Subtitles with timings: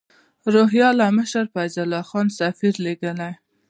[0.53, 3.33] روهیله مشر فیض الله خان سفیر لېږلی.